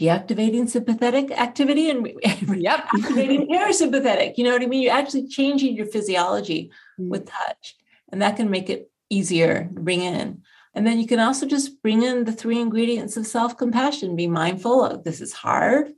[0.00, 2.08] deactivating sympathetic activity and
[2.56, 2.86] yep.
[2.94, 4.38] activating parasympathetic.
[4.38, 4.82] You know what I mean?
[4.82, 7.08] You're actually changing your physiology mm.
[7.08, 7.76] with touch.
[8.10, 10.42] And that can make it easier to bring in.
[10.74, 14.16] And then you can also just bring in the three ingredients of self compassion.
[14.16, 15.92] Be mindful of this is hard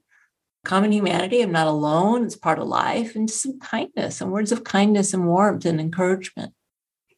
[0.65, 1.41] common humanity.
[1.41, 2.25] I'm not alone.
[2.25, 5.81] It's part of life, and just some kindness and words of kindness and warmth and
[5.81, 6.53] encouragement.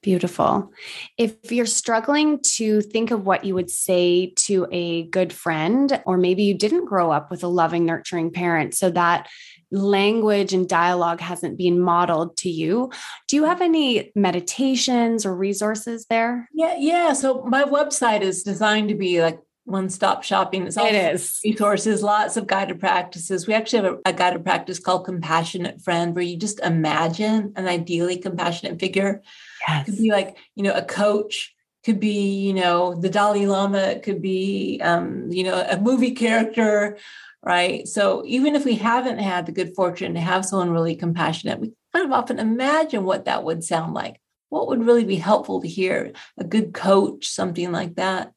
[0.03, 0.73] Beautiful.
[1.17, 6.17] If you're struggling to think of what you would say to a good friend, or
[6.17, 9.29] maybe you didn't grow up with a loving, nurturing parent, so that
[9.71, 12.91] language and dialogue hasn't been modeled to you,
[13.29, 16.49] do you have any meditations or resources there?
[16.53, 17.13] Yeah, yeah.
[17.13, 20.67] So my website is designed to be like one-stop shopping.
[20.67, 21.41] It's all it is.
[21.45, 23.47] resources, lots of guided practices.
[23.47, 27.69] We actually have a, a, guided practice called Compassionate Friend, where you just imagine an
[27.69, 29.23] ideally compassionate figure.
[29.67, 29.89] Yes.
[29.89, 31.55] It could be like, you know, a coach,
[31.85, 36.13] could be, you know, the Dalai Lama, it could be um, you know, a movie
[36.13, 36.99] character,
[37.43, 37.87] right?
[37.87, 41.73] So even if we haven't had the good fortune to have someone really compassionate, we
[41.93, 44.21] kind of often imagine what that would sound like.
[44.49, 46.13] What would really be helpful to hear?
[46.39, 48.33] A good coach, something like that.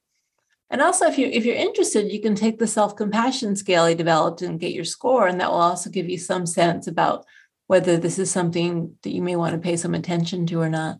[0.70, 3.94] And also, if you if you're interested, you can take the self compassion scale I
[3.94, 7.26] developed and get your score, and that will also give you some sense about
[7.68, 11.00] whether this is something that you may want to pay some attention to or not.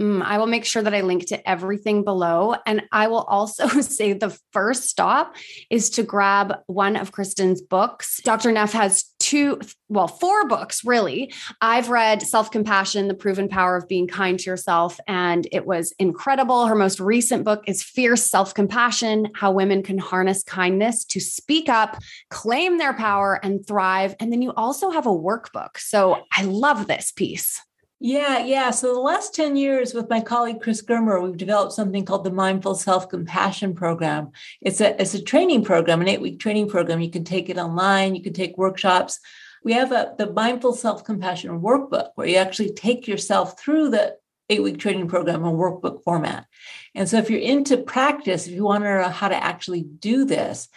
[0.00, 2.54] Mm, I will make sure that I link to everything below.
[2.66, 5.34] And I will also say the first stop
[5.70, 8.20] is to grab one of Kristin's books.
[8.22, 8.52] Dr.
[8.52, 9.60] Neff has two,
[9.90, 11.30] well, four books really.
[11.60, 15.92] I've read Self Compassion, The Proven Power of Being Kind to Yourself, and it was
[15.98, 16.66] incredible.
[16.66, 21.68] Her most recent book is Fierce Self Compassion How Women Can Harness Kindness to Speak
[21.68, 21.98] Up,
[22.30, 24.16] Claim Their Power, and Thrive.
[24.18, 25.76] And then you also have a workbook.
[25.76, 27.60] So I love this piece.
[28.00, 28.70] Yeah, yeah.
[28.70, 32.30] So the last 10 years with my colleague Chris Germer, we've developed something called the
[32.30, 34.30] Mindful Self-Compassion Program.
[34.60, 37.00] It's a it's a training program, an eight-week training program.
[37.00, 39.18] You can take it online, you can take workshops.
[39.64, 44.16] We have a the Mindful Self-Compassion workbook where you actually take yourself through the
[44.48, 46.46] eight-week training program in workbook format.
[46.94, 50.24] And so if you're into practice, if you want to know how to actually do
[50.24, 50.68] this,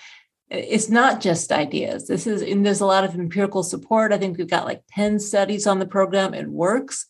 [0.49, 2.07] it's not just ideas.
[2.07, 4.11] This is, and there's a lot of empirical support.
[4.11, 6.33] I think we've got like 10 studies on the program.
[6.33, 7.05] It works.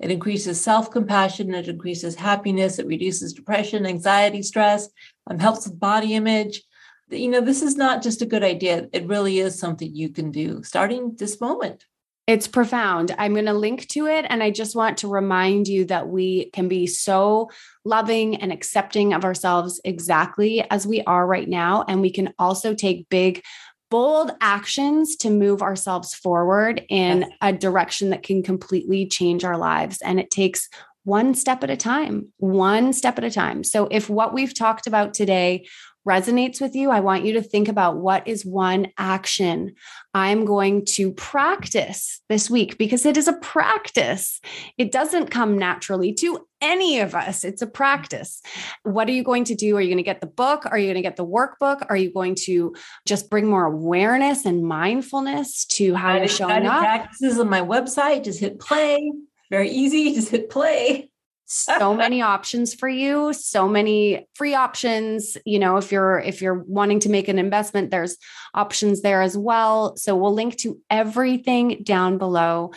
[0.00, 4.88] It increases self compassion, it increases happiness, it reduces depression, anxiety, stress,
[5.28, 6.62] um, helps with body image.
[7.10, 10.30] You know, this is not just a good idea, it really is something you can
[10.30, 11.84] do starting this moment.
[12.28, 13.14] It's profound.
[13.16, 14.26] I'm going to link to it.
[14.28, 17.48] And I just want to remind you that we can be so
[17.86, 21.86] loving and accepting of ourselves exactly as we are right now.
[21.88, 23.42] And we can also take big,
[23.90, 27.30] bold actions to move ourselves forward in yes.
[27.40, 29.98] a direction that can completely change our lives.
[30.02, 30.68] And it takes
[31.04, 33.64] one step at a time, one step at a time.
[33.64, 35.66] So, if what we've talked about today
[36.08, 39.74] resonates with you, I want you to think about what is one action
[40.14, 44.40] I'm going to practice this week because it is a practice.
[44.78, 47.44] It doesn't come naturally to any of us.
[47.44, 48.40] It's a practice.
[48.82, 49.76] What are you going to do?
[49.76, 50.64] Are you going to get the book?
[50.66, 51.84] Are you going to get the workbook?
[51.90, 52.74] Are you going to
[53.06, 56.80] just bring more awareness and mindfulness to how you're showing up?
[56.80, 58.24] Practices on my website.
[58.24, 59.12] Just hit play.
[59.50, 60.14] Very easy.
[60.14, 61.07] Just hit play
[61.50, 66.62] so many options for you so many free options you know if you're if you're
[66.66, 68.16] wanting to make an investment there's
[68.54, 69.96] options there as well.
[69.96, 72.72] So we'll link to everything down below.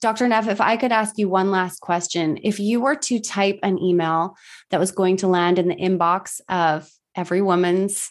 [0.00, 2.38] Dr neff if i could ask you one last question.
[2.42, 4.36] If you were to type an email
[4.70, 8.10] that was going to land in the inbox of every woman's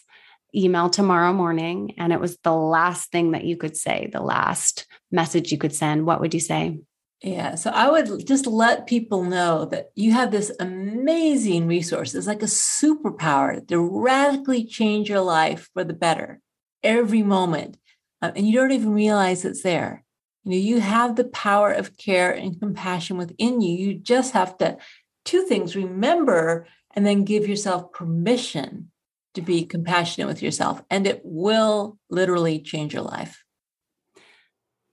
[0.54, 4.86] email tomorrow morning and it was the last thing that you could say the last
[5.12, 6.78] message you could send what would you say
[7.22, 7.54] yeah.
[7.54, 12.14] So I would just let people know that you have this amazing resource.
[12.14, 16.40] It's like a superpower to radically change your life for the better
[16.82, 17.78] every moment.
[18.20, 20.04] Uh, and you don't even realize it's there.
[20.44, 23.76] You know, you have the power of care and compassion within you.
[23.76, 24.76] You just have to,
[25.24, 28.90] two things, remember and then give yourself permission
[29.34, 30.82] to be compassionate with yourself.
[30.88, 33.42] And it will literally change your life.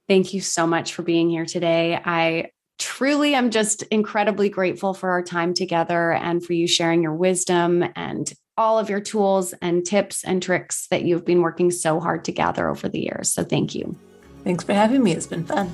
[0.08, 2.00] Thank you so much for being here today.
[2.04, 7.14] I truly am just incredibly grateful for our time together and for you sharing your
[7.14, 12.00] wisdom and all of your tools and tips and tricks that you've been working so
[12.00, 13.32] hard to gather over the years.
[13.32, 13.98] So thank you.
[14.44, 15.14] Thanks for having me.
[15.14, 15.72] It's been fun.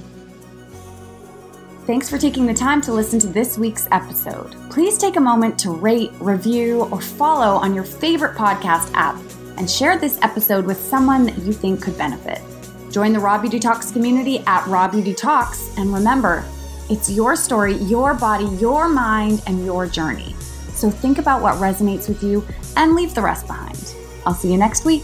[1.86, 4.56] Thanks for taking the time to listen to this week's episode.
[4.70, 9.20] Please take a moment to rate, review, or follow on your favorite podcast app
[9.58, 12.42] and share this episode with someone that you think could benefit.
[12.90, 15.78] Join the Raw Beauty Talks community at Raw Beauty Talks.
[15.78, 16.44] And remember,
[16.90, 20.36] it's your story, your body, your mind, and your journey.
[20.74, 22.44] So think about what resonates with you
[22.78, 23.94] and leave the rest behind.
[24.26, 25.04] I'll see you next week.